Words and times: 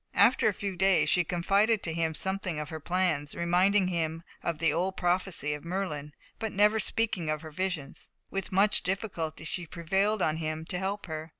After 0.15 0.47
a 0.49 0.53
few 0.55 0.75
days 0.75 1.09
she 1.09 1.23
confided 1.23 1.83
to 1.83 1.93
him 1.93 2.15
something 2.15 2.57
of 2.59 2.69
her 2.69 2.79
plans, 2.79 3.35
reminding 3.35 3.89
him 3.89 4.23
of 4.41 4.57
the 4.57 4.73
old 4.73 4.97
prophecy 4.97 5.53
of 5.53 5.63
Merlin, 5.63 6.13
but 6.39 6.51
never 6.51 6.79
speaking 6.79 7.29
of 7.29 7.43
her 7.43 7.51
visions. 7.51 8.09
With 8.31 8.51
much 8.51 8.81
difficulty 8.81 9.43
she 9.43 9.67
prevailed 9.67 10.23
on 10.23 10.37
him 10.37 10.65
to 10.69 10.79
help 10.79 11.05
her. 11.05 11.29